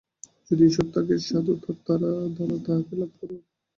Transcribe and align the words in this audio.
যদি 0.47 0.63
ঈশ্বর 0.65 0.87
থাকেন, 0.93 1.19
সাধুতার 1.21 1.75
দ্বারা 1.79 2.11
তাঁহাকে 2.65 2.93
লাভ 2.99 3.11
কর। 3.17 3.29